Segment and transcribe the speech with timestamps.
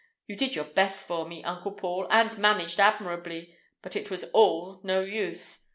[0.25, 4.81] You did your best for me, Uncle Paul, and managed admirably, but it was all
[4.83, 5.67] no use.